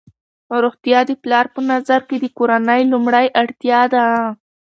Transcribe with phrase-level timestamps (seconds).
[0.63, 4.05] روغتیا د پلار په نظر کې د کورنۍ لومړنۍ اړتیا ده.